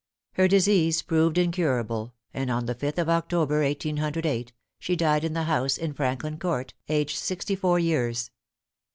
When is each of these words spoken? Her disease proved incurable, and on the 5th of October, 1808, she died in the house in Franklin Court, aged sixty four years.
Her 0.33 0.47
disease 0.47 1.03
proved 1.03 1.37
incurable, 1.37 2.15
and 2.33 2.49
on 2.49 2.65
the 2.65 2.73
5th 2.73 2.97
of 2.97 3.07
October, 3.07 3.61
1808, 3.61 4.51
she 4.79 4.95
died 4.95 5.23
in 5.23 5.33
the 5.33 5.43
house 5.43 5.77
in 5.77 5.93
Franklin 5.93 6.39
Court, 6.39 6.73
aged 6.89 7.17
sixty 7.17 7.55
four 7.55 7.77
years. 7.77 8.31